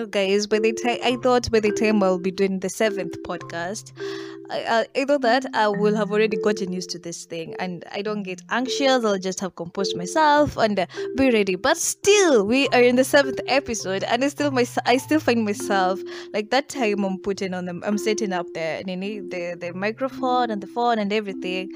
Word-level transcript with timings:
know, 0.00 0.06
guys, 0.06 0.46
by 0.46 0.58
the 0.58 0.72
time 0.72 0.98
I 1.04 1.16
thought 1.16 1.50
by 1.50 1.60
the 1.60 1.72
time 1.72 2.02
I'll 2.02 2.18
be 2.18 2.30
doing 2.30 2.60
the 2.60 2.70
seventh 2.70 3.22
podcast, 3.22 3.92
I, 4.48 4.86
I, 4.96 5.04
thought 5.04 5.20
that 5.22 5.44
I 5.52 5.68
will 5.68 5.94
have 5.94 6.10
already 6.10 6.38
gotten 6.38 6.72
used 6.72 6.90
to 6.90 6.98
this 6.98 7.26
thing 7.26 7.54
and 7.58 7.84
I 7.92 8.00
don't 8.00 8.22
get 8.22 8.40
anxious. 8.48 9.04
I'll 9.04 9.18
just 9.18 9.40
have 9.40 9.56
composed 9.56 9.96
myself 9.96 10.56
and 10.56 10.78
uh, 10.78 10.86
be 11.16 11.30
ready. 11.30 11.56
But 11.56 11.76
still, 11.76 12.46
we 12.46 12.68
are 12.68 12.80
in 12.80 12.96
the 12.96 13.04
seventh 13.04 13.40
episode, 13.46 14.02
and 14.04 14.24
I 14.24 14.28
still 14.28 14.50
my 14.50 14.66
I 14.86 14.96
still 14.96 15.20
find 15.20 15.44
myself 15.44 16.00
like 16.32 16.50
that 16.50 16.70
time 16.70 17.04
I'm 17.04 17.18
putting 17.18 17.52
on 17.52 17.66
them. 17.66 17.82
I'm 17.84 17.98
setting 17.98 18.32
up 18.32 18.46
the 18.54 18.82
the 18.86 19.56
the 19.60 19.72
microphone 19.74 20.50
and 20.50 20.62
the 20.62 20.66
phone 20.66 20.98
and 20.98 21.12
everything. 21.12 21.72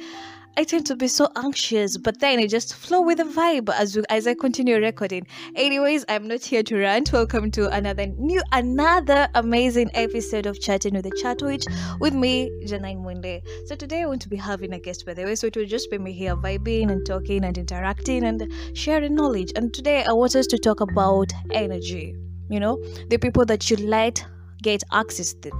I 0.56 0.62
tend 0.62 0.86
to 0.86 0.94
be 0.94 1.08
so 1.08 1.28
anxious, 1.34 1.96
but 1.96 2.20
then 2.20 2.38
I 2.38 2.46
just 2.46 2.74
flow 2.74 3.00
with 3.00 3.18
the 3.18 3.24
vibe 3.24 3.70
as 3.74 3.96
as 4.08 4.28
I 4.28 4.34
continue 4.34 4.76
recording. 4.76 5.26
Anyways, 5.56 6.04
I'm 6.08 6.28
not 6.28 6.44
here 6.44 6.62
to 6.62 6.76
rant. 6.76 7.12
Welcome 7.12 7.50
to 7.52 7.68
another 7.70 8.06
new, 8.06 8.40
another 8.52 9.26
amazing 9.34 9.90
episode 9.94 10.46
of 10.46 10.60
Chatting 10.60 10.94
with 10.94 11.06
the 11.06 11.18
Chat 11.20 11.42
Witch 11.42 11.64
with 11.98 12.14
me, 12.14 12.52
Janine 12.66 13.02
Mwende. 13.02 13.42
So 13.66 13.74
today 13.74 14.02
I 14.02 14.06
want 14.06 14.22
to 14.22 14.28
be 14.28 14.36
having 14.36 14.72
a 14.74 14.78
guest, 14.78 15.04
by 15.04 15.14
the 15.14 15.24
way. 15.24 15.34
So 15.34 15.48
it 15.48 15.56
will 15.56 15.66
just 15.66 15.90
be 15.90 15.98
me 15.98 16.12
here 16.12 16.36
vibing 16.36 16.92
and 16.92 17.04
talking 17.04 17.44
and 17.44 17.58
interacting 17.58 18.22
and 18.22 18.48
sharing 18.74 19.16
knowledge. 19.16 19.50
And 19.56 19.74
today 19.74 20.04
I 20.04 20.12
want 20.12 20.36
us 20.36 20.46
to 20.46 20.58
talk 20.58 20.80
about 20.80 21.32
energy. 21.50 22.14
You 22.48 22.60
know, 22.60 22.80
the 23.08 23.18
people 23.18 23.44
that 23.46 23.70
you 23.70 23.76
let 23.78 24.24
get 24.64 24.82
access 24.92 25.34
to 25.42 25.50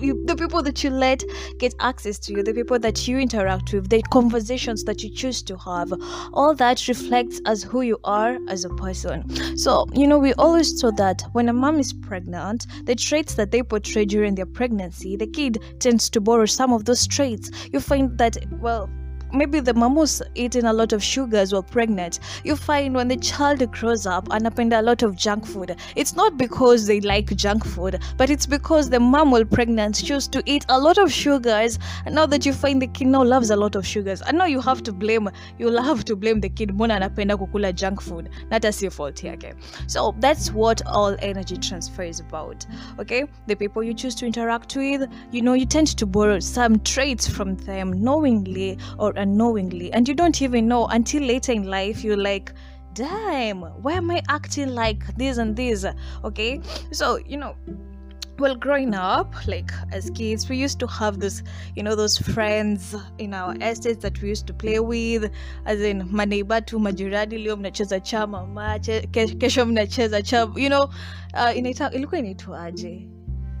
you, 0.00 0.14
uh, 0.14 0.26
the 0.26 0.36
people 0.36 0.62
that 0.62 0.82
you 0.84 0.90
let 0.90 1.22
get 1.58 1.74
access 1.80 2.18
to 2.20 2.32
you 2.32 2.42
the 2.42 2.54
people 2.54 2.78
that 2.78 3.08
you 3.08 3.18
interact 3.18 3.72
with 3.72 3.88
the 3.90 4.00
conversations 4.18 4.84
that 4.84 5.02
you 5.02 5.10
choose 5.10 5.42
to 5.42 5.56
have 5.56 5.92
all 6.32 6.54
that 6.54 6.86
reflects 6.88 7.40
as 7.46 7.62
who 7.64 7.82
you 7.82 7.98
are 8.04 8.38
as 8.48 8.64
a 8.64 8.70
person. 8.84 9.18
So 9.56 9.86
you 9.92 10.06
know 10.06 10.18
we 10.18 10.32
always 10.34 10.78
saw 10.80 10.90
that 10.92 11.22
when 11.32 11.48
a 11.48 11.52
mom 11.52 11.80
is 11.80 11.92
pregnant 11.92 12.66
the 12.84 12.94
traits 12.94 13.34
that 13.34 13.50
they 13.50 13.62
portray 13.62 14.04
during 14.04 14.34
their 14.36 14.50
pregnancy 14.58 15.16
the 15.16 15.26
kid 15.26 15.58
tends 15.80 16.08
to 16.10 16.20
borrow 16.20 16.46
some 16.46 16.72
of 16.72 16.84
those 16.84 17.06
traits. 17.06 17.50
You 17.72 17.80
find 17.80 18.16
that 18.18 18.36
well 18.60 18.88
maybe 19.34 19.60
the 19.60 19.74
mom 19.74 19.94
was 19.96 20.22
eating 20.34 20.64
a 20.64 20.72
lot 20.72 20.92
of 20.92 21.02
sugars 21.02 21.52
while 21.52 21.62
pregnant. 21.62 22.20
You 22.44 22.56
find 22.56 22.94
when 22.94 23.08
the 23.08 23.16
child 23.16 23.70
grows 23.72 24.06
up 24.06 24.28
and 24.30 24.46
up 24.46 24.58
a 24.58 24.82
lot 24.82 25.02
of 25.02 25.16
junk 25.16 25.46
food, 25.46 25.76
it's 25.96 26.14
not 26.14 26.36
because 26.36 26.86
they 26.86 27.00
like 27.00 27.34
junk 27.36 27.64
food, 27.64 28.00
but 28.16 28.30
it's 28.30 28.46
because 28.46 28.88
the 28.88 29.00
mom 29.00 29.30
while 29.30 29.44
pregnant 29.44 30.04
chose 30.04 30.28
to 30.28 30.42
eat 30.46 30.64
a 30.68 30.78
lot 30.78 30.98
of 30.98 31.12
sugars. 31.12 31.78
And 32.06 32.14
now 32.14 32.26
that 32.26 32.46
you 32.46 32.52
find 32.52 32.80
the 32.80 32.86
kid 32.86 33.08
now 33.08 33.24
loves 33.24 33.50
a 33.50 33.56
lot 33.56 33.74
of 33.74 33.86
sugars, 33.86 34.22
I 34.24 34.32
know 34.32 34.44
you 34.44 34.60
have 34.60 34.82
to 34.84 34.92
blame 34.92 35.28
you'll 35.58 35.82
have 35.82 36.04
to 36.04 36.16
blame 36.16 36.40
the 36.40 36.48
kid 36.48 36.70
mbona 36.70 36.96
anapenda 36.96 37.36
kukula 37.36 37.74
junk 37.74 38.00
food. 38.00 38.30
Not 38.50 38.64
as 38.64 38.80
your 38.82 38.90
fault 38.90 39.18
here, 39.18 39.32
okay? 39.34 39.54
So 39.86 40.14
that's 40.18 40.52
what 40.52 40.86
all 40.86 41.16
energy 41.20 41.56
transfer 41.56 42.02
is 42.02 42.20
about. 42.20 42.66
Okay? 42.98 43.24
The 43.46 43.56
people 43.56 43.82
you 43.82 43.94
choose 43.94 44.14
to 44.16 44.26
interact 44.26 44.76
with, 44.76 45.08
you 45.30 45.42
know, 45.42 45.54
you 45.54 45.66
tend 45.66 45.88
to 45.98 46.06
borrow 46.06 46.40
some 46.40 46.80
traits 46.80 47.26
from 47.28 47.56
them 47.56 47.92
knowingly 47.92 48.78
or 48.98 49.12
unknowingly 49.24 49.92
and 49.92 50.08
you 50.08 50.14
don't 50.14 50.40
even 50.42 50.68
know 50.68 50.86
until 50.86 51.22
later 51.22 51.52
in 51.52 51.64
life 51.64 52.04
you're 52.04 52.24
like 52.32 52.52
damn 52.94 53.62
why 53.82 53.92
am 53.94 54.10
i 54.10 54.22
acting 54.28 54.68
like 54.74 55.04
this 55.16 55.38
and 55.38 55.56
this? 55.56 55.84
Okay? 56.22 56.60
So 56.92 57.16
you 57.16 57.36
know 57.36 57.54
well 58.38 58.56
growing 58.56 58.94
up 58.94 59.34
like 59.46 59.70
as 59.92 60.10
kids 60.10 60.48
we 60.48 60.56
used 60.56 60.80
to 60.80 60.86
have 60.86 61.20
this 61.20 61.42
you 61.76 61.82
know 61.82 61.94
those 61.94 62.18
friends 62.18 62.94
in 63.18 63.32
our 63.32 63.54
estates 63.60 64.02
that 64.02 64.20
we 64.20 64.28
used 64.28 64.46
to 64.46 64.52
play 64.52 64.80
with 64.80 65.30
as 65.66 65.80
in 65.80 65.98
my 66.10 66.24
maneiba 66.26 66.60
tu 66.66 66.78
majirani 66.78 67.38
leo 67.38 67.56
mnacheza 67.56 68.00
chama 68.00 68.78
kesho 69.38 69.66
mnacheza 69.66 70.22
chama 70.22 70.60
you 70.60 70.68
know 70.68 70.84
uh, 71.34 71.56
ilikuwa 71.56 72.18
inaitwaje 72.18 73.08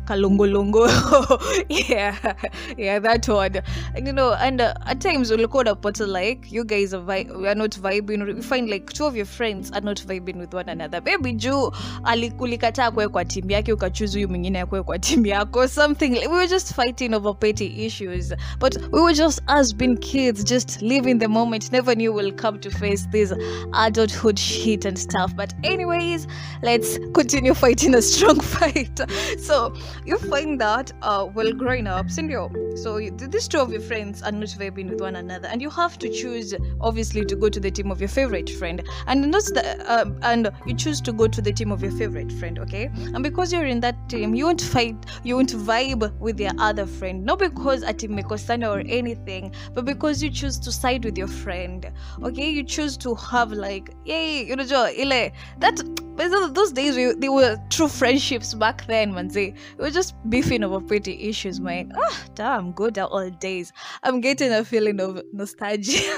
kalongolongo 0.04 0.88
yeah 1.68 2.34
yeah 2.76 2.98
that 3.00 3.28
one. 3.28 3.62
And, 3.94 4.06
you 4.06 4.12
know 4.12 4.32
and 4.34 4.60
uh, 4.60 4.74
at 4.86 5.00
times 5.00 5.30
ulikuwa 5.30 5.60
unapata 5.62 6.06
like 6.06 6.52
you 6.52 6.64
guys 6.64 6.94
are, 6.94 7.02
vi- 7.04 7.30
we 7.36 7.48
are 7.48 7.54
not 7.58 7.78
vibing 7.80 8.22
we 8.22 8.42
find 8.42 8.68
like 8.70 8.92
two 8.92 9.06
of 9.06 9.16
your 9.16 9.26
friends 9.26 9.70
are 9.72 9.80
not 9.84 10.00
vibing 10.06 10.36
with 10.38 10.54
one 10.54 10.68
another. 10.72 11.02
Maybe 11.04 11.32
juu 11.32 11.72
alikukataa 12.04 12.90
kwe 12.90 13.08
kwa 13.08 13.24
timu 13.24 13.50
yake 13.50 13.72
ukachuzi 13.72 14.18
huyu 14.18 14.28
mwingine 14.28 14.60
akwe 14.60 14.82
kwa 14.82 14.98
timu 14.98 15.26
yako 15.26 15.68
something 15.68 16.08
like, 16.08 16.28
we 16.28 16.34
were 16.36 16.48
just 16.48 16.74
fighting 16.74 17.14
over 17.14 17.34
petty 17.38 17.86
issues. 17.86 18.34
But 18.60 18.76
we 18.92 19.00
were 19.00 19.14
just 19.14 19.42
as 19.46 19.74
being 19.76 19.96
kids 19.96 20.44
just 20.44 20.82
living 20.82 21.18
the 21.18 21.28
moment. 21.28 21.72
Never 21.72 21.94
knew 21.96 22.14
we'll 22.14 22.32
come 22.36 22.58
to 22.58 22.70
face 22.70 23.08
this 23.10 23.32
adulthood 23.72 24.38
shit 24.38 24.84
and 24.84 24.98
stuff. 24.98 25.34
But 25.36 25.54
anyways 25.64 26.26
let's 26.62 26.98
continue 27.14 27.54
fighting 27.54 27.94
a 27.94 28.02
strong 28.02 28.40
fight. 28.54 29.00
So 29.38 29.72
you 30.04 30.18
find 30.18 30.60
that 30.60 30.92
uh, 31.02 31.24
while 31.24 31.52
growing 31.52 31.86
up, 31.86 32.10
Cindy, 32.10 32.34
so 32.76 32.96
you, 32.98 33.10
these 33.10 33.48
two 33.48 33.58
of 33.58 33.70
your 33.72 33.80
friends 33.80 34.22
are 34.22 34.32
not 34.32 34.48
vibing 34.48 34.90
with 34.90 35.00
one 35.00 35.16
another, 35.16 35.48
and 35.48 35.60
you 35.62 35.70
have 35.70 35.98
to 35.98 36.08
choose, 36.08 36.54
obviously, 36.80 37.24
to 37.24 37.36
go 37.36 37.48
to 37.48 37.60
the 37.60 37.70
team 37.70 37.90
of 37.90 38.00
your 38.00 38.08
favorite 38.08 38.50
friend, 38.50 38.82
and 39.06 39.30
not 39.30 39.44
the, 39.44 39.90
uh, 39.90 40.04
and 40.22 40.50
you 40.66 40.74
choose 40.74 41.00
to 41.00 41.12
go 41.12 41.26
to 41.26 41.40
the 41.40 41.52
team 41.52 41.70
of 41.72 41.82
your 41.82 41.92
favorite 41.92 42.32
friend, 42.32 42.58
okay? 42.58 42.90
And 43.14 43.22
because 43.22 43.52
you're 43.52 43.66
in 43.66 43.80
that 43.80 44.08
team, 44.08 44.34
you 44.34 44.46
won't 44.46 44.60
fight, 44.60 44.96
you 45.22 45.36
won't 45.36 45.52
vibe 45.52 46.16
with 46.18 46.40
your 46.40 46.52
other 46.58 46.86
friend, 46.86 47.24
not 47.24 47.38
because 47.38 47.82
at 47.82 47.98
mekosana 47.98 48.68
or 48.68 48.80
anything, 48.88 49.54
but 49.72 49.84
because 49.84 50.22
you 50.22 50.30
choose 50.30 50.58
to 50.58 50.72
side 50.72 51.04
with 51.04 51.16
your 51.16 51.28
friend, 51.28 51.90
okay? 52.22 52.50
You 52.50 52.64
choose 52.64 52.96
to 52.98 53.14
have 53.14 53.52
like, 53.52 53.94
yay, 54.04 54.44
you 54.44 54.56
know, 54.56 54.64
ile 54.64 55.30
that 55.58 55.80
those 56.16 56.72
days 56.72 56.96
we, 56.96 57.12
they 57.14 57.28
were 57.28 57.56
true 57.70 57.88
friendships 57.88 58.54
back 58.54 58.86
then, 58.86 59.14
man. 59.14 59.30
We 59.34 59.54
were 59.78 59.90
just 59.90 60.14
beefing 60.30 60.64
over 60.64 60.80
pretty 60.80 61.28
issues, 61.28 61.60
man. 61.60 61.92
Ah, 61.96 62.24
damn, 62.34 62.72
good 62.72 62.98
old 62.98 63.38
days. 63.40 63.72
I'm 64.02 64.20
getting 64.20 64.52
a 64.52 64.64
feeling 64.64 65.00
of 65.00 65.22
nostalgia. 65.32 66.00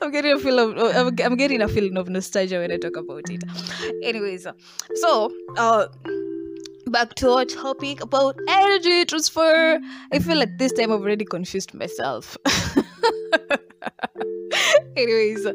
I'm 0.00 0.10
getting 0.10 0.32
a 0.32 0.38
feeling 0.38 0.78
of 0.78 0.96
I'm, 0.96 1.06
I'm, 1.24 1.36
getting 1.36 1.62
a 1.62 1.68
feeling 1.68 1.96
of 1.96 2.08
nostalgia 2.08 2.58
when 2.58 2.70
I 2.70 2.76
talk 2.76 2.96
about 2.96 3.22
it. 3.28 3.42
Anyways, 4.02 4.46
so 4.96 5.32
uh 5.56 5.86
back 6.86 7.14
to 7.16 7.30
our 7.30 7.44
topic 7.44 8.02
about 8.02 8.36
energy 8.48 9.04
transfer. 9.06 9.80
I 10.12 10.18
feel 10.18 10.36
like 10.36 10.58
this 10.58 10.72
time 10.72 10.92
I've 10.92 11.00
already 11.00 11.24
confused 11.24 11.74
myself. 11.74 12.36
Anyways, 14.96 15.46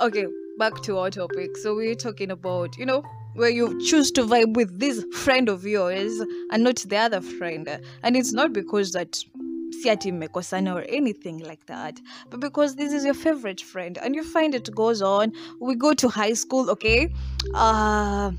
okay, 0.00 0.26
back 0.58 0.80
to 0.82 0.98
our 0.98 1.10
topic. 1.10 1.56
So 1.56 1.74
we're 1.74 1.94
talking 1.94 2.30
about, 2.30 2.76
you 2.76 2.86
know, 2.86 3.02
where 3.34 3.50
you 3.50 3.80
choose 3.86 4.10
to 4.12 4.22
vibe 4.22 4.54
with 4.54 4.78
this 4.78 5.04
friend 5.24 5.48
of 5.48 5.64
yours 5.64 6.20
and 6.50 6.62
not 6.62 6.76
the 6.76 6.96
other 6.96 7.20
friend. 7.20 7.68
And 8.02 8.16
it's 8.16 8.32
not 8.32 8.52
because 8.52 8.92
that 8.92 9.24
siati 9.72 10.12
mekosana 10.12 10.74
or 10.74 10.82
anything 10.82 11.38
like 11.38 11.64
that 11.66 11.98
but 12.30 12.40
because 12.40 12.76
this 12.76 12.92
is 12.92 13.06
your 13.06 13.14
favorite 13.14 13.60
friend 13.60 13.98
and 14.02 14.14
you 14.14 14.22
find 14.22 14.54
it 14.54 14.72
goes 14.74 15.00
on 15.00 15.32
we 15.60 15.74
go 15.74 15.94
to 15.94 16.08
high 16.08 16.34
school 16.34 16.70
okay 16.70 17.08
uh 17.54 18.30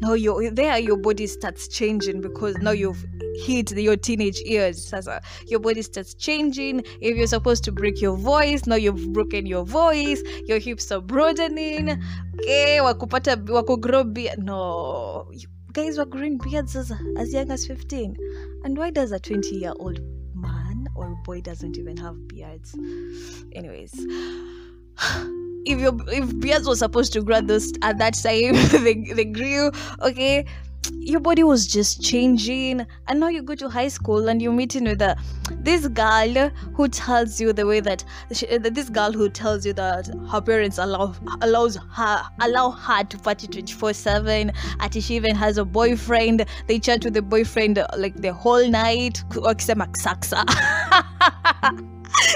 now 0.00 0.14
you 0.14 0.50
there 0.50 0.78
your 0.78 0.96
body 0.96 1.26
starts 1.26 1.68
changing 1.68 2.20
because 2.20 2.56
now 2.58 2.70
you've 2.70 3.04
hit 3.44 3.72
your 3.72 3.96
teenage 3.96 4.40
years 4.40 4.92
your 5.46 5.60
body 5.60 5.82
starts 5.82 6.14
changing. 6.14 6.82
If 7.00 7.16
you're 7.16 7.26
supposed 7.26 7.64
to 7.64 7.72
break 7.72 8.00
your 8.00 8.16
voice 8.16 8.66
now 8.66 8.76
you've 8.76 9.12
broken 9.12 9.46
your 9.46 9.64
voice. 9.64 10.22
Your 10.46 10.58
hips 10.58 10.90
are 10.92 11.00
broadening. 11.00 11.90
Okay 12.34 12.78
wakupata 12.80 13.36
wakugrow 13.36 14.12
beard. 14.12 14.38
No 14.38 15.28
you 15.32 15.48
guys 15.72 15.98
were 15.98 16.06
growing 16.06 16.38
beards 16.38 16.76
as, 16.76 16.92
as 17.16 17.32
young 17.32 17.50
as 17.50 17.66
15 17.66 18.16
and 18.64 18.76
why 18.76 18.90
does 18.90 19.12
a 19.12 19.18
20 19.20 19.56
year 19.56 19.72
old 19.78 20.00
man 20.34 20.88
or 20.94 21.14
boy 21.24 21.40
doesn't 21.40 21.76
even 21.76 21.96
have 21.96 22.28
beards? 22.28 22.74
Anyways 23.52 23.94
if 25.68 25.80
your 25.80 25.94
if 26.08 26.38
beards 26.40 26.66
was 26.66 26.78
supposed 26.78 27.12
to 27.12 27.22
grow 27.22 27.36
at, 27.36 27.46
this, 27.46 27.72
at 27.82 27.98
that 27.98 28.14
time 28.14 28.54
they, 28.84 28.94
they 28.94 29.24
grew 29.24 29.70
okay? 30.02 30.44
Your 30.92 31.20
body 31.20 31.42
was 31.42 31.66
just 31.66 32.00
changing 32.00 32.86
and 33.08 33.20
now 33.20 33.28
you 33.28 33.42
go 33.42 33.54
to 33.56 33.68
high 33.68 33.88
school 33.88 34.28
and 34.28 34.40
you're 34.40 34.52
meeting 34.52 34.84
with 34.84 35.02
a, 35.02 35.16
this 35.50 35.86
girl 35.88 36.48
who 36.74 36.88
tells 36.88 37.40
you 37.40 37.52
the 37.52 37.66
way 37.66 37.80
that 37.80 38.04
she, 38.32 38.48
uh, 38.48 38.58
this 38.58 38.88
girl 38.88 39.12
who 39.12 39.28
tells 39.28 39.66
you 39.66 39.72
that 39.74 40.08
her 40.30 40.40
parents 40.40 40.78
allow 40.78 41.14
allows 41.42 41.76
her 41.76 42.22
allow 42.40 42.70
her 42.70 43.04
to 43.04 43.18
party 43.18 43.48
24 43.48 43.92
7 43.92 44.52
and 44.80 44.94
she 44.94 45.14
even 45.14 45.34
has 45.34 45.58
a 45.58 45.64
boyfriend. 45.64 46.46
They 46.68 46.78
chat 46.78 47.04
with 47.04 47.14
the 47.14 47.22
boyfriend 47.22 47.78
uh, 47.78 47.88
like 47.96 48.14
the 48.14 48.32
whole 48.32 48.66
night 48.66 49.22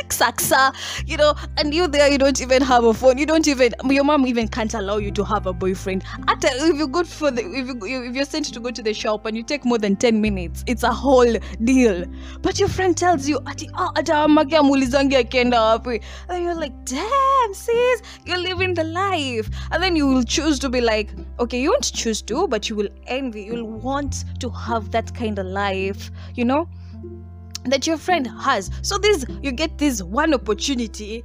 saksa 0.08 0.72
you 1.06 1.16
know, 1.16 1.34
and 1.58 1.74
you 1.74 1.86
there, 1.86 2.08
you 2.10 2.18
don't 2.18 2.40
even 2.40 2.62
have 2.62 2.84
a 2.84 2.94
phone. 2.94 3.18
You 3.18 3.26
don't 3.26 3.46
even, 3.48 3.72
your 3.88 4.04
mom 4.04 4.26
even 4.26 4.48
can't 4.48 4.72
allow 4.74 4.96
you 4.98 5.10
to 5.12 5.24
have 5.24 5.46
a 5.46 5.52
boyfriend. 5.52 6.04
After, 6.28 6.48
if 6.50 6.76
you 6.76 6.88
go 6.88 7.04
for 7.04 7.30
the, 7.30 7.42
if, 7.42 7.66
you, 7.66 8.08
if 8.08 8.14
you're 8.14 8.24
sent 8.24 8.52
to 8.52 8.60
go 8.60 8.70
to 8.70 8.82
the 8.82 8.94
shop 8.94 9.26
and 9.26 9.36
you 9.36 9.42
take 9.42 9.64
more 9.64 9.78
than 9.78 9.96
10 9.96 10.20
minutes, 10.20 10.64
it's 10.66 10.82
a 10.82 10.92
whole 10.92 11.36
deal. 11.64 12.04
But 12.40 12.58
your 12.58 12.68
friend 12.68 12.96
tells 12.96 13.28
you, 13.28 13.38
ati, 13.46 13.68
ah, 13.74 13.92
ata 13.96 14.12
amake 14.12 14.56
amulizangi 14.56 15.16
akienda 15.16 15.60
wapi. 15.60 16.02
And 16.28 16.44
you're 16.44 16.54
like, 16.54 16.84
damn, 16.84 17.54
sis, 17.54 18.02
you're 18.24 18.38
living 18.38 18.74
the 18.74 18.84
life. 18.84 19.50
And 19.70 19.82
then 19.82 19.96
you 19.96 20.06
will 20.06 20.24
choose 20.24 20.58
to 20.60 20.68
be 20.68 20.80
like, 20.80 21.10
okay, 21.40 21.60
you 21.60 21.70
won't 21.70 21.92
choose 21.92 22.22
to, 22.22 22.48
but 22.48 22.68
you 22.68 22.76
will 22.76 22.88
envy, 23.06 23.42
you'll 23.44 23.64
want 23.68 24.24
to 24.40 24.50
have 24.50 24.90
that 24.92 25.14
kind 25.14 25.38
of 25.38 25.46
life, 25.46 26.10
you 26.34 26.44
know? 26.44 26.68
That 27.64 27.86
your 27.86 27.96
friend 27.96 28.26
has. 28.26 28.70
So 28.82 28.98
this 28.98 29.24
you 29.42 29.52
get 29.52 29.78
this 29.78 30.02
one 30.02 30.34
opportunity 30.34 31.24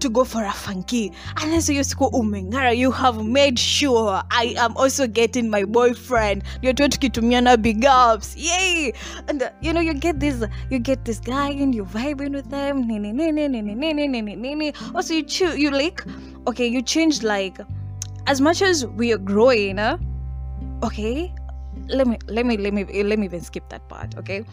to 0.00 0.08
go 0.08 0.24
for 0.24 0.44
a 0.44 0.52
funky. 0.52 1.12
And 1.40 1.52
then 1.52 1.60
so 1.62 1.72
you 1.72 1.82
go 1.96 2.10
umengara, 2.10 2.76
you 2.76 2.90
have 2.90 3.24
made 3.24 3.58
sure 3.58 4.22
I 4.30 4.54
am 4.56 4.76
also 4.76 5.06
getting 5.06 5.48
my 5.48 5.64
boyfriend. 5.64 6.44
You're 6.62 6.72
talking 6.72 7.10
to 7.10 7.20
kitumiana 7.20 7.60
big 7.60 7.84
ups. 7.84 8.36
Yay! 8.36 8.92
And 9.28 9.42
uh, 9.42 9.50
you 9.60 9.72
know 9.72 9.80
you 9.80 9.94
get 9.94 10.20
this 10.20 10.44
you 10.70 10.78
get 10.78 11.04
this 11.04 11.20
guy 11.20 11.50
and 11.50 11.74
you're 11.74 11.86
vibing 11.86 12.34
with 12.34 12.48
them. 12.50 12.78
Also 14.94 15.14
you 15.14 15.22
choose 15.22 15.58
you 15.58 15.70
like 15.70 16.04
okay, 16.46 16.66
you 16.66 16.82
change 16.82 17.22
like 17.22 17.58
as 18.26 18.40
much 18.40 18.60
as 18.62 18.86
we 18.86 19.12
are 19.12 19.18
growing, 19.18 19.78
uh, 19.78 19.96
okay. 20.82 21.32
Let 21.86 22.06
me 22.06 22.18
let 22.26 22.44
me 22.44 22.56
let 22.58 22.74
me 22.74 22.84
let 23.02 23.18
me 23.18 23.24
even 23.24 23.40
skip 23.40 23.68
that 23.70 23.88
part, 23.88 24.16
okay? 24.18 24.44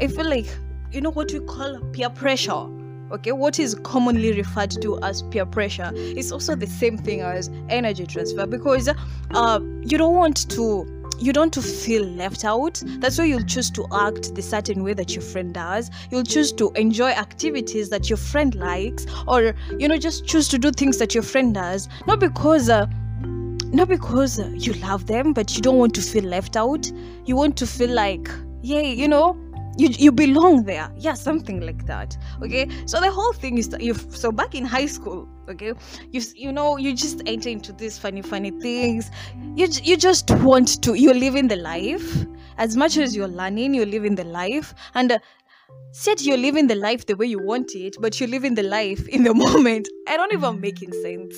I 0.00 0.06
feel 0.06 0.28
like 0.28 0.48
you 0.92 1.00
know 1.00 1.10
what 1.10 1.32
we 1.32 1.40
call 1.40 1.78
peer 1.92 2.10
pressure? 2.10 2.66
Okay 3.12 3.32
what 3.32 3.58
is 3.58 3.74
commonly 3.82 4.32
referred 4.32 4.70
to 4.82 5.00
as 5.02 5.22
peer 5.22 5.44
pressure 5.44 5.90
is 5.94 6.30
also 6.30 6.54
the 6.54 6.66
same 6.66 6.96
thing 6.96 7.20
as 7.20 7.50
energy 7.68 8.06
transfer 8.06 8.46
because 8.46 8.88
uh, 9.34 9.60
you 9.82 9.98
don't 9.98 10.14
want 10.14 10.48
to 10.50 10.86
you 11.18 11.34
don't 11.34 11.52
to 11.52 11.60
feel 11.60 12.02
left 12.02 12.46
out. 12.46 12.82
That's 12.98 13.18
why 13.18 13.24
you'll 13.24 13.44
choose 13.44 13.70
to 13.72 13.86
act 13.92 14.34
the 14.34 14.40
certain 14.40 14.82
way 14.82 14.94
that 14.94 15.14
your 15.14 15.20
friend 15.20 15.52
does. 15.52 15.90
You'll 16.10 16.24
choose 16.24 16.50
to 16.52 16.70
enjoy 16.76 17.10
activities 17.10 17.90
that 17.90 18.08
your 18.08 18.16
friend 18.16 18.54
likes 18.54 19.06
or 19.28 19.54
you 19.78 19.86
know 19.86 19.98
just 19.98 20.26
choose 20.26 20.48
to 20.48 20.58
do 20.58 20.70
things 20.70 20.98
that 20.98 21.14
your 21.14 21.22
friend 21.22 21.54
does. 21.54 21.88
Not 22.06 22.20
because 22.20 22.70
uh, 22.70 22.86
not 23.72 23.88
because 23.88 24.40
uh, 24.40 24.50
you 24.54 24.72
love 24.74 25.06
them 25.06 25.32
but 25.32 25.54
you 25.54 25.62
don't 25.62 25.78
want 25.78 25.94
to 25.96 26.02
feel 26.02 26.24
left 26.24 26.56
out. 26.56 26.90
You 27.26 27.36
want 27.36 27.56
to 27.58 27.66
feel 27.66 27.90
like 27.90 28.30
yay 28.62 28.92
you 28.92 29.08
know 29.08 29.36
you 29.76 29.88
you 29.88 30.12
belong 30.12 30.64
there. 30.64 30.90
Yeah 30.96 31.14
something 31.14 31.60
like 31.60 31.86
that. 31.86 32.16
Okay? 32.42 32.68
So 32.86 33.00
the 33.00 33.10
whole 33.10 33.32
thing 33.32 33.58
is 33.58 33.74
you 33.80 33.94
so 33.94 34.32
back 34.32 34.54
in 34.54 34.64
high 34.64 34.86
school 34.86 35.28
okay 35.48 35.72
you 36.12 36.22
you 36.34 36.52
know 36.52 36.76
you 36.76 36.94
just 36.94 37.22
enter 37.26 37.48
into 37.48 37.72
these 37.72 37.98
funny 37.98 38.22
funny 38.22 38.50
things. 38.50 39.10
You 39.54 39.68
you 39.82 39.96
just 39.96 40.30
want 40.30 40.82
to 40.82 40.94
you're 40.94 41.14
living 41.14 41.48
the 41.48 41.56
life. 41.56 42.26
As 42.58 42.76
much 42.76 42.96
as 42.98 43.16
you're 43.16 43.28
learning 43.28 43.74
you're 43.74 43.86
living 43.86 44.14
the 44.14 44.24
life. 44.24 44.74
And 44.94 45.12
uh, 45.12 45.18
said 45.92 46.20
you're 46.20 46.36
living 46.36 46.66
the 46.68 46.76
life 46.76 47.06
the 47.06 47.16
way 47.16 47.26
you 47.26 47.38
want 47.38 47.74
it 47.74 47.96
but 48.00 48.20
you're 48.20 48.28
living 48.28 48.54
the 48.54 48.62
life 48.62 49.08
in 49.08 49.24
the 49.24 49.34
moment. 49.44 49.88
I 50.08 50.16
don't 50.16 50.32
even 50.32 50.60
making 50.60 50.92
sense 50.92 51.34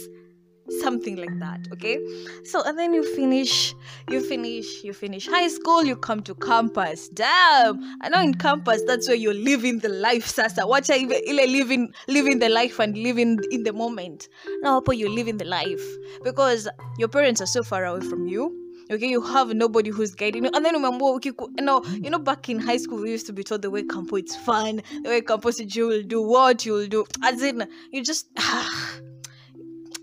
something 0.81 1.17
like 1.17 1.39
that 1.39 1.67
okay? 1.73 1.99
So 2.45 2.63
and 2.65 2.79
then 2.79 2.95
you 2.95 3.03
finish 3.15 3.75
you 4.09 4.21
finish 4.21 4.85
you 4.85 4.93
finish 4.93 5.27
high 5.27 5.49
school 5.49 5.85
you 5.85 5.97
come 5.97 6.23
to 6.23 6.35
campus. 6.35 7.09
Damn! 7.09 7.81
I 8.01 8.09
know 8.09 8.21
in 8.21 8.35
campus 8.35 8.83
that's 8.87 9.09
where 9.09 9.17
you're 9.17 9.35
living 9.35 9.79
the 9.79 9.89
life 9.89 10.27
sasa. 10.27 10.67
Watch 10.67 10.91
even 10.91 11.21
living 11.27 11.93
living 12.09 12.39
the 12.39 12.49
life 12.49 12.79
and 12.79 12.97
living 12.97 13.39
in 13.51 13.63
the 13.63 13.73
moment? 13.73 14.29
Now 14.63 14.83
you're 14.91 15.11
living 15.11 15.39
the 15.39 15.45
life. 15.45 15.83
Because 16.23 16.69
your 16.99 17.09
parents 17.09 17.41
are 17.41 17.47
so 17.47 17.63
far 17.63 17.85
away 17.85 18.01
from 18.07 18.27
you 18.27 18.63
okay? 18.91 19.07
You 19.09 19.21
have 19.23 19.55
nobody 19.55 19.91
who's 19.91 20.15
guiding 20.15 20.45
you. 20.45 20.51
And 20.53 20.65
then 20.65 20.75
remember 20.75 21.05
you 21.23 21.35
know 21.61 21.85
you 21.85 22.11
know 22.11 22.19
back 22.19 22.49
in 22.49 22.59
high 22.59 22.77
school 22.77 23.01
we 23.03 23.11
used 23.11 23.27
to 23.27 23.33
be 23.33 23.43
told 23.43 23.63
the 23.63 23.71
way 23.71 23.83
campo 23.83 24.17
it's 24.17 24.37
fun 24.37 24.83
the 25.03 25.09
way 25.09 25.21
campo 25.21 25.51
you 25.51 25.87
will 25.87 26.03
do 26.03 26.23
what 26.23 26.65
you 26.67 26.73
will 26.73 26.87
do. 26.87 27.05
As 27.23 27.43
in 27.43 27.67
you 27.91 28.03
just 28.03 28.29
ah, 28.39 28.99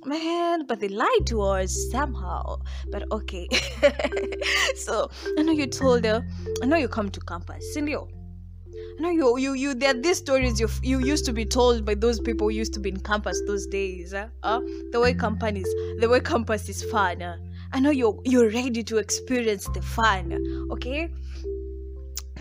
man 0.10 0.66
but 0.66 0.80
they 0.80 0.90
lied 0.90 1.26
to 1.26 1.42
us 1.42 1.76
somehow 1.92 2.60
but 2.92 3.04
okay 3.12 3.48
so 4.76 5.10
i 5.38 5.44
know 5.44 5.52
you 5.52 5.68
told 5.68 6.04
her 6.04 6.26
i 6.64 6.66
know 6.66 6.78
you 6.78 6.88
come 6.88 7.10
to 7.10 7.20
campus 7.22 7.74
Cindy, 7.74 7.96
I 9.00 9.02
know 9.02 9.10
you, 9.12 9.38
you, 9.38 9.54
you. 9.54 9.74
There 9.74 9.92
are 9.92 10.02
these 10.02 10.18
stories 10.18 10.60
you 10.60 10.68
you 10.84 11.00
used 11.00 11.26
to 11.26 11.34
be 11.34 11.46
told 11.46 11.86
by 11.86 11.96
those 11.96 12.20
people 12.20 12.48
who 12.48 12.54
used 12.54 12.74
to 12.74 12.82
be 12.82 12.90
in 12.90 13.00
campus 13.00 13.42
those 13.48 13.66
days. 13.66 14.14
Uh, 14.14 14.28
uh 14.44 14.60
the 14.92 15.00
way 15.00 15.14
companies, 15.14 15.68
the 16.00 16.10
way 16.10 16.20
campus 16.20 16.68
is 16.68 16.84
fun. 16.84 17.24
I 17.72 17.80
know 17.80 17.92
you're 17.92 18.20
you're 18.26 18.50
ready 18.50 18.84
to 18.84 18.98
experience 18.98 19.70
the 19.74 19.82
fun. 19.82 20.34
Okay, 20.72 21.14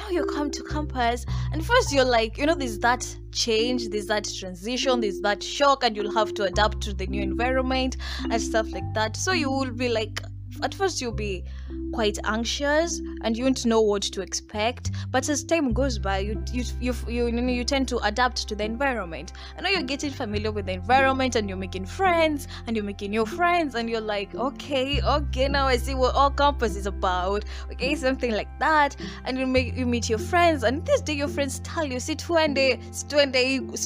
now 0.08 0.14
you 0.14 0.24
come 0.24 0.50
to 0.50 0.62
campus 0.64 1.26
and 1.52 1.64
first 1.64 1.92
you're 1.92 2.04
like 2.04 2.38
you 2.38 2.46
know 2.46 2.54
there's 2.54 2.78
that 2.78 3.04
change 3.32 3.88
there's 3.88 4.06
that 4.06 4.28
transition 4.38 5.00
there's 5.00 5.20
that 5.20 5.42
shock 5.42 5.84
and 5.84 5.96
you'll 5.96 6.12
have 6.12 6.32
to 6.34 6.44
adapt 6.44 6.80
to 6.80 6.92
the 6.94 7.06
new 7.06 7.22
environment 7.22 7.96
and 8.30 8.40
stuff 8.40 8.70
like 8.72 8.94
that. 8.94 9.16
So 9.16 9.32
you 9.32 9.50
will 9.50 9.70
be 9.70 9.88
like 9.88 10.22
at 10.62 10.74
first 10.74 11.00
you'll 11.00 11.12
be 11.12 11.44
quite 11.92 12.18
anxious 12.24 13.00
and 13.22 13.36
you 13.36 13.44
won't 13.44 13.66
know 13.66 13.80
what 13.80 14.02
to 14.02 14.20
expect. 14.20 14.90
But 15.10 15.28
as 15.28 15.44
time 15.44 15.72
goes 15.72 15.98
by 15.98 16.18
you 16.18 16.42
you 16.52 16.64
you, 16.80 16.94
you, 17.08 17.26
you 17.28 17.64
tend 17.64 17.88
to 17.88 17.98
adapt 17.98 18.48
to 18.48 18.54
the 18.54 18.64
environment. 18.64 19.32
And 19.56 19.64
now 19.64 19.70
you're 19.70 19.82
getting 19.82 20.10
familiar 20.10 20.52
with 20.52 20.66
the 20.66 20.72
environment 20.72 21.36
and 21.36 21.48
you're 21.48 21.58
making 21.58 21.86
friends 21.86 22.48
and 22.66 22.76
you're 22.76 22.84
making 22.84 23.10
new 23.10 23.26
friends 23.26 23.74
and 23.74 23.88
you're 23.88 24.00
like 24.00 24.34
okay 24.34 25.00
okay 25.02 25.48
now 25.48 25.66
i 25.66 25.76
see 25.76 25.94
what 25.94 26.14
all 26.14 26.30
campus 26.30 26.76
is 26.76 26.86
about. 26.86 27.44
Okay 27.72 27.94
something 27.94 28.32
like 28.32 28.48
that. 28.58 28.96
And 29.24 29.38
you 29.38 29.46
make 29.46 29.76
you 29.76 29.86
meet 29.86 30.08
your 30.08 30.18
friends 30.18 30.62
and 30.62 30.84
this 30.84 31.00
day 31.00 31.14
your 31.14 31.28
friends 31.28 31.60
tell 31.60 31.84
you 31.84 32.00
sit 32.00 32.18
twende 32.18 32.78
twende 33.08 33.42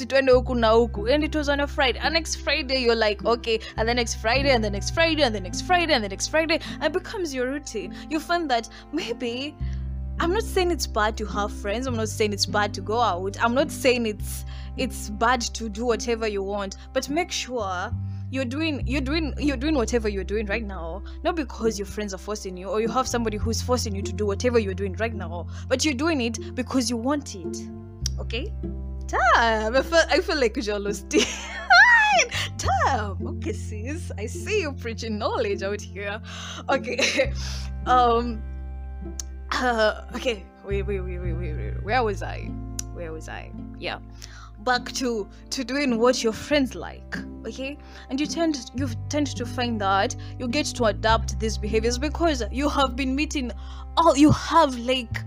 twende 0.09 0.33
huku 0.33 0.57
na 0.57 0.73
huku. 0.73 1.13
And 1.13 1.25
it 1.25 1.35
was 1.35 1.49
on 1.49 1.61
a 1.61 1.67
friday. 1.67 1.99
And 2.01 2.15
next 2.15 2.37
friday 2.37 2.83
you're 2.83 2.97
like 2.97 3.25
okay 3.25 3.61
and 3.77 3.89
the 3.89 3.95
next 3.95 4.17
friday 4.17 4.51
and 4.51 4.65
the 4.65 4.71
next 4.71 4.95
friday 4.95 5.23
and 5.23 5.35
the 5.35 5.41
next 5.41 5.63
friday 5.63 5.93
and 5.93 6.05
the 6.05 6.09
next 6.09 6.29
friday. 6.29 6.61
And 6.75 6.85
it 6.85 6.93
becomes 6.93 7.35
your 7.35 7.47
routine. 7.47 7.95
You 8.11 8.21
find 8.21 8.51
that 8.51 8.69
maybe 8.93 9.22
I'm 9.23 10.33
not 10.33 10.43
saying 10.43 10.71
it's 10.71 10.87
bad 10.87 11.17
to 11.19 11.27
have 11.27 11.53
friends. 11.53 11.87
I'm 11.87 11.97
not 11.97 12.09
saying 12.09 12.33
it's 12.33 12.47
bad 12.47 12.75
to 12.75 12.81
go 12.81 13.01
out. 13.01 13.37
I'm 13.43 13.55
not 13.55 13.71
saying 13.71 14.07
it's 14.07 14.45
it's 14.77 15.11
bad 15.11 15.41
to 15.41 15.69
do 15.69 15.85
whatever 15.85 16.27
you 16.27 16.43
want, 16.43 16.77
but 16.93 17.09
make 17.09 17.31
sure 17.31 17.93
you're 18.31 18.45
doing 18.45 18.83
you're 18.87 19.01
doing 19.01 19.33
you're 19.39 19.57
doing 19.57 19.75
whatever 19.75 20.09
you're 20.09 20.25
doing 20.25 20.47
right 20.47 20.65
now. 20.65 21.03
Not 21.23 21.37
because 21.37 21.79
your 21.79 21.87
friends 21.87 22.13
are 22.13 22.19
forcing 22.19 22.57
you 22.57 22.69
or 22.69 22.81
you 22.81 22.89
have 22.89 23.07
somebody 23.07 23.37
who's 23.37 23.63
forcing 23.63 23.95
you 23.95 24.03
to 24.03 24.13
do 24.13 24.27
whatever 24.27 24.59
you're 24.59 24.75
doing 24.75 24.95
right 24.95 25.15
now 25.15 25.47
but 25.69 25.85
you're 25.85 25.95
doing 25.95 26.21
it 26.21 26.55
because 26.57 26.91
you 26.91 26.97
want 26.97 27.37
it. 27.37 27.57
Okay? 28.19 28.53
Damn 29.07 29.77
i 29.77 29.83
feel, 29.83 30.01
I 30.11 30.21
feel 30.21 30.41
like 30.41 30.55
jealousy 30.55 31.25
damn 32.57 33.27
okay 33.29 33.53
sis. 33.53 34.11
I 34.19 34.27
see 34.27 34.63
you 34.63 34.73
preaching 34.73 35.17
knowledge 35.17 35.63
out 35.63 35.81
here. 35.81 36.21
Okay. 36.69 37.33
Um 37.85 38.41
uh, 39.53 40.05
okay 40.15 40.45
wait 40.65 40.83
wait 40.83 41.01
wait 41.01 41.19
wait 41.19 41.33
wait 41.33 41.55
wait 41.55 41.83
where 41.83 42.03
was 42.03 42.23
i? 42.23 42.41
Where 42.95 43.13
was 43.13 43.29
i? 43.29 43.51
Yeah. 43.79 43.99
Back 44.61 44.93
to 44.93 45.29
to 45.51 45.65
doing 45.65 45.99
what 45.99 46.23
your 46.23 46.33
friends 46.33 46.75
like 46.75 47.17
okay? 47.47 47.77
And 48.11 48.21
you 48.21 48.27
tend 48.27 48.71
you 48.75 48.89
tend 49.09 49.27
to 49.37 49.45
find 49.45 49.81
that 49.81 50.15
you 50.39 50.47
get 50.47 50.67
to 50.67 50.85
adapt 50.85 51.39
these 51.41 51.59
behaviors 51.59 51.99
because 51.99 52.43
you 52.53 52.69
have 52.69 52.95
been 52.95 53.17
meeting 53.17 53.51
all 53.97 54.17
you 54.17 54.31
have 54.31 54.77
like 54.79 55.23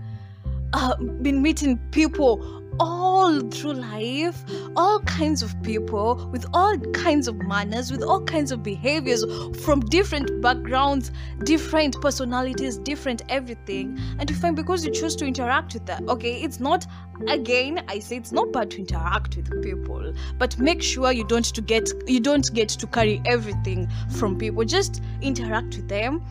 uh, 0.72 0.96
been 0.96 1.42
meeting 1.42 1.78
people 1.90 2.55
all 2.80 3.40
through 3.40 3.74
life, 3.74 4.44
all 4.76 5.00
kinds 5.00 5.42
of 5.42 5.60
people 5.62 6.28
with 6.32 6.46
all 6.52 6.78
kinds 6.92 7.28
of 7.28 7.36
manners, 7.36 7.90
with 7.90 8.02
all 8.02 8.22
kinds 8.22 8.52
of 8.52 8.62
behaviors 8.62 9.24
from 9.64 9.80
different 9.80 10.40
backgrounds, 10.40 11.10
different 11.44 12.00
personalities, 12.00 12.78
different 12.78 13.22
everything. 13.28 13.98
And 14.18 14.28
you 14.28 14.36
find 14.36 14.56
because 14.56 14.84
you 14.84 14.92
choose 14.92 15.16
to 15.16 15.26
interact 15.26 15.74
with 15.74 15.86
them, 15.86 16.08
okay, 16.08 16.42
it's 16.42 16.60
not 16.60 16.86
again 17.28 17.82
i 17.88 17.98
say 17.98 18.14
it's 18.16 18.30
not 18.30 18.52
bad 18.52 18.70
to 18.70 18.78
interact 18.78 19.36
with 19.36 19.62
people 19.62 20.12
but 20.38 20.58
make 20.58 20.82
sure 20.82 21.12
you 21.12 21.24
don't 21.24 21.46
to 21.46 21.62
get 21.62 21.90
you 22.06 22.20
don't 22.20 22.52
get 22.52 22.68
to 22.68 22.86
carry 22.86 23.22
everything 23.24 23.88
from 24.10 24.36
people 24.36 24.62
just 24.64 25.02
interact 25.22 25.76
with 25.76 25.88
them 25.88 26.22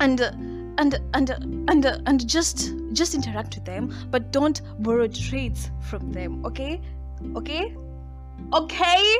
and 0.00 0.20
uh, 0.20 0.30
and 0.78 0.98
and 1.14 1.30
and 1.68 1.84
and 1.84 2.26
just 2.28 2.72
just 2.92 3.14
interact 3.14 3.54
with 3.56 3.64
them 3.64 3.92
but 4.10 4.32
don't 4.32 4.62
borrow 4.82 5.06
traits 5.06 5.70
from 5.80 6.12
them 6.12 6.44
okay? 6.44 6.80
Okay? 7.36 7.76
Okay? 8.52 9.18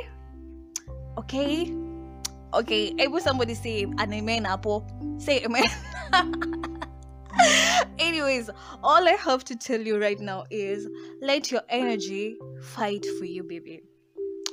Okay? 1.17 1.73
Okay 2.53 2.95
able 2.97 3.19
somebody 3.19 3.53
say 3.53 3.83
an 3.83 4.13
amen 4.13 4.45
apple 4.45 4.87
say 5.19 5.43
amen. 5.43 5.65
Anyways, 7.99 8.49
all 8.83 9.07
I 9.07 9.11
have 9.11 9.43
to 9.45 9.55
tell 9.55 9.79
you 9.79 9.99
right 9.99 10.19
now 10.19 10.45
is 10.49 10.87
let 11.21 11.51
your 11.51 11.61
energy 11.69 12.37
fight 12.61 13.05
for 13.17 13.25
you, 13.25 13.43
baby. 13.43 13.83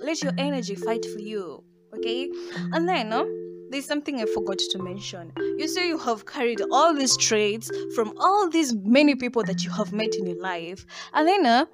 Let 0.01 0.23
your 0.23 0.33
energy 0.37 0.75
fight 0.75 1.05
for 1.05 1.21
you, 1.21 1.65
okay? 1.97 2.31
And 2.73 2.89
then, 2.89 3.13
uh, 3.13 3.25
there's 3.71 3.87
something 3.87 4.21
I 4.21 4.27
forgot 4.27 4.59
to 4.59 4.79
mention. 4.79 5.33
You 5.59 5.69
say 5.69 5.89
you 5.89 5.99
have 5.99 6.27
carried 6.27 6.61
all 6.71 6.95
these 6.95 7.17
traits 7.17 7.71
from 7.95 8.13
all 8.19 8.49
these 8.49 8.75
many 8.75 9.15
people 9.15 9.43
that 9.45 9.65
you 9.65 9.71
have 9.71 9.93
met 9.93 10.15
in 10.15 10.27
your 10.27 10.41
life, 10.41 10.87
and 11.13 11.27
then 11.27 11.47
uh, 11.47 11.67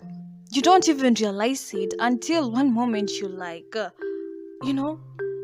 you 0.51 0.63
don't 0.63 0.89
even 0.89 1.15
realize 1.15 1.73
it 1.75 1.95
until 1.99 2.51
one 2.51 2.73
moment 2.73 3.11
you 3.13 3.29
like, 3.29 3.77
uh, 3.77 3.91
you 4.63 4.73
know, 4.73 5.01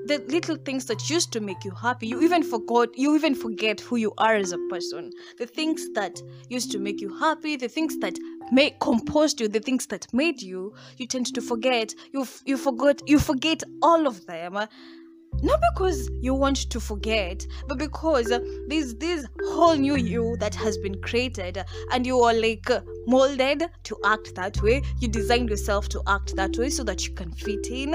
the 0.08 0.24
little 0.28 0.56
things 0.56 0.86
that 0.86 1.10
used 1.10 1.32
to 1.32 1.40
make 1.40 1.64
you 1.64 1.70
happy. 1.70 2.06
You 2.06 2.22
even 2.22 2.42
forgot 2.42 2.96
you 2.96 3.14
even 3.14 3.34
forget 3.34 3.80
who 3.80 3.96
you 3.96 4.12
are 4.16 4.34
as 4.34 4.52
a 4.52 4.58
person. 4.70 5.12
The 5.38 5.46
things 5.46 5.86
that 5.94 6.20
used 6.48 6.72
to 6.72 6.78
make 6.78 7.00
you 7.00 7.14
happy 7.18 7.56
the 7.56 7.68
things 7.68 7.98
that 7.98 8.18
make 8.50 8.80
composed 8.80 9.38
you 9.40 9.48
the 9.48 9.60
things 9.60 9.86
that 9.88 10.06
made 10.14 10.40
you 10.40 10.74
you 10.96 11.06
tend 11.06 11.26
to 11.34 11.42
forget. 11.42 11.94
You 12.12 12.26
you 12.46 12.56
forgot 12.56 13.02
you 13.06 13.18
forget 13.18 13.62
all 13.82 14.06
of 14.06 14.24
them 14.26 14.58
not 15.42 15.60
because 15.72 16.10
you 16.20 16.34
want 16.34 16.56
to 16.70 16.80
forget 16.80 17.46
but 17.66 17.78
because 17.78 18.32
there's 18.68 18.94
this 18.96 19.26
whole 19.48 19.76
new 19.76 19.96
you 19.96 20.36
that 20.40 20.54
has 20.54 20.78
been 20.78 21.00
created 21.00 21.64
and 21.92 22.06
you 22.06 22.20
are 22.20 22.34
like 22.34 22.68
molded 23.06 23.64
to 23.84 23.96
act 24.04 24.34
that 24.34 24.60
way. 24.62 24.82
You 25.00 25.08
designed 25.08 25.48
yourself 25.48 25.88
to 25.90 26.02
act 26.06 26.36
that 26.36 26.56
way 26.56 26.70
so 26.70 26.84
that 26.84 27.06
you 27.06 27.14
can 27.14 27.32
fit 27.32 27.66
in. 27.70 27.94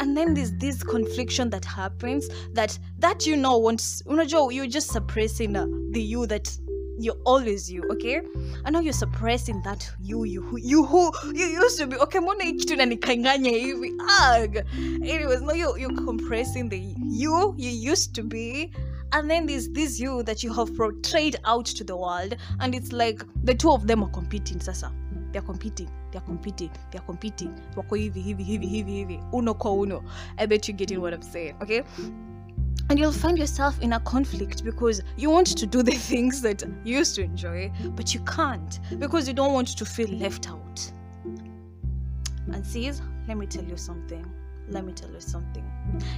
And 0.00 0.16
then 0.16 0.34
there's 0.34 0.52
this 0.52 0.82
confliction 0.82 1.50
that 1.50 1.64
happens 1.64 2.28
that 2.52 2.78
that 2.98 3.26
you 3.26 3.36
know 3.36 3.70
you 3.70 4.16
know 4.16 4.50
you're 4.50 4.66
just 4.66 4.90
suppressing 4.90 5.56
uh, 5.56 5.66
the 5.90 6.00
you 6.00 6.26
that 6.26 6.56
you're 6.98 7.20
always 7.24 7.70
you 7.70 7.84
okay? 7.90 8.20
I 8.64 8.70
know 8.70 8.80
you're 8.80 8.92
suppressing 8.92 9.62
that 9.62 9.90
you 10.00 10.24
you 10.24 10.42
who 10.42 10.58
you 10.58 10.84
who 10.84 11.12
you 11.34 11.46
used 11.64 11.78
to 11.78 11.86
be. 11.86 11.96
Okay 11.96 12.20
mbona 12.20 12.44
hii 12.44 12.52
kitu 12.52 12.74
inanikanganya 12.74 13.50
hivi? 13.50 13.92
Ag 14.20 14.56
anyways 15.02 15.40
no 15.40 15.54
you 15.54 15.76
you're 15.78 16.04
compressing 16.04 16.68
the 16.68 16.94
you 17.10 17.54
you 17.58 17.92
used 17.92 18.12
to 18.12 18.22
be 18.22 18.70
and 19.10 19.30
then 19.30 19.46
there's 19.46 19.72
this 19.72 20.00
you 20.00 20.22
that 20.22 20.44
you 20.44 20.52
have 20.52 20.72
portrayed 20.76 21.38
out 21.44 21.66
to 21.74 21.84
the 21.84 21.92
world 21.96 22.36
and 22.58 22.74
it's 22.74 22.92
like 22.92 23.24
the 23.44 23.54
two 23.54 23.70
of 23.72 23.86
them 23.86 24.02
are 24.02 24.12
competing 24.12 24.60
sasa. 24.60 24.92
They're 25.32 25.46
competing 25.46 25.88
they're 26.12 26.26
competing 26.26 26.70
they're 26.90 27.06
competing. 27.06 27.50
Wako 27.76 27.94
hivi 27.94 28.20
hivi 28.20 28.42
hivi 28.44 28.66
hivi 28.66 28.92
hivi. 28.92 29.20
Uno 29.32 29.54
kwa 29.54 29.72
uno. 29.72 30.02
I 30.36 30.46
bet 30.46 30.68
you 30.68 30.74
getting 30.74 30.98
what 30.98 31.14
i'm 31.14 31.22
saying 31.22 31.54
okay 31.62 31.82
and 32.88 32.98
you'll 32.98 33.12
find 33.12 33.38
yourself 33.38 33.80
in 33.80 33.92
a 33.94 34.00
conflict 34.00 34.64
because 34.64 35.02
you 35.16 35.30
want 35.30 35.46
to 35.46 35.66
do 35.66 35.82
the 35.82 35.92
things 36.10 36.40
that 36.42 36.62
you 36.84 36.96
used 36.96 37.14
to 37.14 37.22
enjoy 37.22 37.70
but 37.94 38.14
you 38.14 38.20
can't 38.20 38.80
because 38.98 39.28
you 39.28 39.34
don't 39.34 39.52
want 39.52 39.68
to 39.68 39.84
feel 39.84 40.08
left 40.08 40.48
out. 40.50 40.92
And 42.52 42.66
sis 42.66 43.02
let 43.26 43.36
me 43.36 43.46
tell 43.46 43.64
you 43.64 43.76
something. 43.76 44.24
Let 44.70 44.84
me 44.84 44.92
tell 44.92 45.10
you 45.10 45.20
something. 45.20 45.64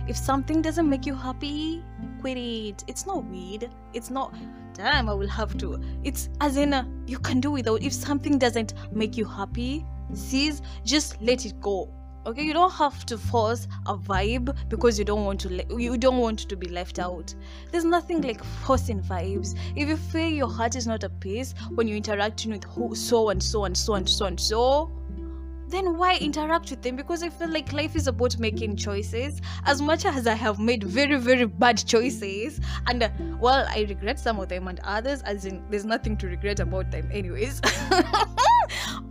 If 0.08 0.16
something 0.16 0.60
doesn't 0.60 0.88
make 0.88 1.06
you 1.06 1.14
happy 1.14 1.84
quit 2.20 2.36
it. 2.36 2.84
It's 2.86 3.06
not 3.06 3.24
weird. 3.24 3.68
It's 3.94 4.10
not 4.10 4.34
damn 4.74 5.08
i 5.08 5.14
will 5.14 5.28
have 5.28 5.56
to. 5.58 5.80
It's 6.04 6.28
as 6.40 6.56
in 6.56 6.72
uh, 6.72 6.84
you 7.06 7.18
can 7.18 7.40
do 7.40 7.50
without. 7.50 7.82
If 7.82 7.92
something 7.92 8.38
doesn't 8.38 8.74
make 8.92 9.16
you 9.16 9.24
happy 9.24 9.84
sis 10.14 10.60
just 10.84 11.20
let 11.22 11.46
it 11.46 11.60
go 11.60 11.88
okay 12.26 12.42
you 12.42 12.52
don't 12.52 12.72
have 12.72 13.06
to 13.06 13.16
force 13.16 13.66
a 13.86 13.96
vibe 13.96 14.54
because 14.68 14.98
you 14.98 15.04
don't 15.04 15.24
want 15.24 15.40
to 15.40 15.48
le- 15.48 15.80
you 15.80 15.96
don't 15.96 16.18
want 16.18 16.38
to 16.38 16.56
be 16.56 16.68
left 16.68 16.98
out 16.98 17.34
there's 17.70 17.84
nothing 17.84 18.20
like 18.20 18.42
forcing 18.44 19.00
vibes 19.00 19.56
if 19.76 19.88
you 19.88 19.96
feel 19.96 20.28
your 20.28 20.48
heart 20.48 20.76
is 20.76 20.86
not 20.86 21.02
at 21.02 21.20
peace 21.20 21.54
when 21.74 21.88
you're 21.88 21.96
interacting 21.96 22.52
with 22.52 22.64
who 22.64 22.94
so 22.94 23.30
and 23.30 23.42
so 23.42 23.64
and 23.64 23.76
so 23.76 23.94
and 23.94 24.08
so 24.08 24.26
and 24.26 24.38
so 24.38 24.90
then 25.70 25.96
why 25.96 26.16
interact 26.16 26.70
with 26.70 26.82
them? 26.82 26.96
Because 26.96 27.22
I 27.22 27.28
feel 27.28 27.48
like 27.48 27.72
life 27.72 27.94
is 27.94 28.08
about 28.08 28.38
making 28.38 28.76
choices. 28.76 29.40
As 29.64 29.80
much 29.80 30.04
as 30.04 30.26
I 30.26 30.34
have 30.34 30.58
made 30.58 30.82
very, 30.82 31.16
very 31.16 31.46
bad 31.46 31.78
choices, 31.86 32.60
and 32.86 33.04
uh, 33.04 33.08
well, 33.38 33.66
I 33.68 33.86
regret 33.88 34.18
some 34.18 34.40
of 34.40 34.48
them, 34.48 34.66
and 34.68 34.80
others, 34.82 35.22
as 35.22 35.44
in, 35.44 35.62
there's 35.70 35.84
nothing 35.84 36.16
to 36.18 36.26
regret 36.26 36.60
about 36.60 36.90
them, 36.90 37.08
anyways. 37.12 37.60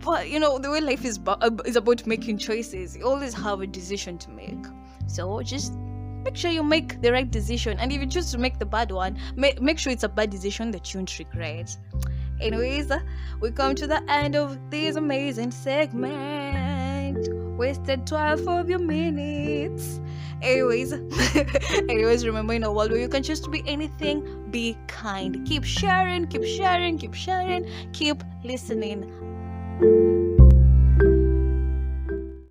but 0.00 0.28
you 0.28 0.40
know, 0.40 0.58
the 0.58 0.70
way 0.70 0.80
life 0.80 1.04
is, 1.04 1.18
bu- 1.18 1.36
is 1.64 1.76
about 1.76 2.06
making 2.06 2.38
choices, 2.38 2.96
you 2.96 3.04
always 3.06 3.34
have 3.34 3.60
a 3.60 3.66
decision 3.66 4.18
to 4.18 4.30
make. 4.30 4.64
So 5.06 5.42
just 5.42 5.74
make 6.24 6.36
sure 6.36 6.50
you 6.50 6.62
make 6.62 7.00
the 7.02 7.12
right 7.12 7.30
decision, 7.30 7.78
and 7.78 7.92
if 7.92 8.00
you 8.00 8.06
choose 8.06 8.30
to 8.32 8.38
make 8.38 8.58
the 8.58 8.66
bad 8.66 8.90
one, 8.90 9.18
make, 9.36 9.60
make 9.60 9.78
sure 9.78 9.92
it's 9.92 10.04
a 10.04 10.08
bad 10.08 10.30
decision 10.30 10.70
that 10.72 10.92
you 10.92 11.00
won't 11.00 11.18
regret. 11.18 11.76
Anyways, 12.40 12.90
we 13.40 13.50
come 13.50 13.74
to 13.74 13.86
the 13.86 14.02
end 14.10 14.34
of 14.34 14.58
this 14.70 14.96
amazing 14.96 15.50
segment. 15.50 17.28
Wasted 17.58 18.06
12 18.06 18.48
of 18.48 18.70
your 18.70 18.78
minutes. 18.78 20.00
Anyways, 20.40 20.92
anyways, 21.90 22.26
remember 22.26 22.54
in 22.54 22.62
a 22.62 22.72
world 22.72 22.92
where 22.92 23.00
you 23.00 23.08
can 23.08 23.22
choose 23.22 23.40
to 23.40 23.50
be 23.50 23.62
anything, 23.66 24.50
be 24.50 24.78
kind. 24.86 25.46
Keep 25.46 25.64
sharing, 25.64 26.26
keep 26.28 26.44
sharing, 26.44 26.96
keep 26.96 27.12
sharing, 27.12 27.68
keep 27.92 28.24
listening. 28.42 29.29
Thank 29.80 29.92
you. 29.92 30.19